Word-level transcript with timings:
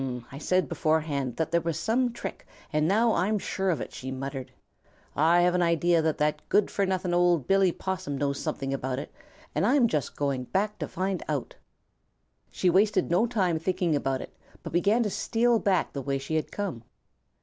"I 0.31 0.39
said 0.39 0.67
beforehand 0.67 1.35
that 1.37 1.51
there 1.51 1.61
was 1.61 1.77
some 1.77 2.11
trick, 2.11 2.47
and 2.73 2.87
now 2.87 3.13
I'm 3.13 3.37
sure 3.37 3.69
of 3.69 3.79
it," 3.79 3.93
she 3.93 4.09
muttered. 4.09 4.51
"I 5.15 5.41
have 5.41 5.53
an 5.53 5.61
idea 5.61 6.01
that 6.01 6.17
that 6.17 6.41
good 6.49 6.71
for 6.71 6.87
nothing 6.87 7.13
old 7.13 7.45
Billy 7.45 7.71
Possum 7.71 8.17
knows 8.17 8.39
something 8.39 8.73
about 8.73 8.97
it, 8.97 9.13
and 9.53 9.63
I'm 9.63 9.87
just 9.87 10.15
going 10.15 10.45
back 10.45 10.79
to 10.79 10.87
find 10.87 11.21
out." 11.29 11.55
She 12.49 12.67
wasted 12.67 13.11
no 13.11 13.27
time 13.27 13.59
thinking 13.59 13.95
about 13.95 14.21
it, 14.21 14.35
but 14.63 14.73
began 14.73 15.03
to 15.03 15.11
steal 15.11 15.59
back 15.59 15.93
the 15.93 16.01
way 16.01 16.17
she 16.17 16.33
had 16.33 16.51
come. 16.51 16.83